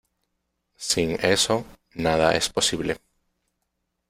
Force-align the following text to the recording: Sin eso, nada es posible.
Sin 0.89 1.11
eso, 1.23 1.63
nada 1.93 2.33
es 2.33 2.49
posible. 2.49 2.99